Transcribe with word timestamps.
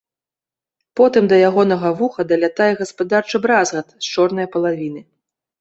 Потым 0.99 1.23
да 1.33 1.39
ягонага 1.49 1.91
вуха 2.01 2.21
далятае 2.31 2.71
гаспадарчы 2.81 3.43
бразгат 3.45 3.87
з 4.07 4.19
чорнае 4.19 4.47
палавіны. 4.57 5.01